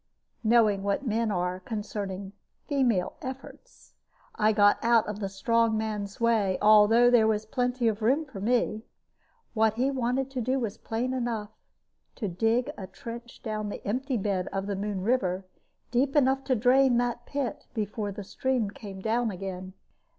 Knowing 0.43 0.81
what 0.81 1.05
men 1.05 1.29
are 1.29 1.59
concerning 1.59 2.33
"female 2.65 3.13
efforts," 3.21 3.93
I 4.33 4.51
got 4.51 4.83
out 4.83 5.05
of 5.07 5.19
the 5.19 5.29
strong 5.29 5.77
man's 5.77 6.19
way, 6.19 6.57
although 6.59 7.11
there 7.11 7.27
was 7.27 7.45
plenty 7.45 7.87
of 7.87 8.01
room 8.01 8.25
for 8.25 8.39
me. 8.41 8.81
What 9.53 9.75
he 9.75 9.91
wanted 9.91 10.31
to 10.31 10.41
do 10.41 10.59
was 10.59 10.79
plain 10.79 11.13
enough 11.13 11.51
to 12.15 12.27
dig 12.27 12.71
a 12.79 12.87
trench 12.87 13.43
down 13.43 13.69
the 13.69 13.85
empty 13.85 14.17
bed 14.17 14.47
of 14.51 14.65
the 14.65 14.75
Moon 14.75 15.01
River, 15.01 15.45
deep 15.91 16.15
enough 16.15 16.43
to 16.45 16.55
drain 16.55 16.97
that 16.97 17.27
pit 17.27 17.67
before 17.75 18.11
the 18.11 18.23
stream 18.23 18.71
came 18.71 19.01
down 19.01 19.29
again. 19.29 19.73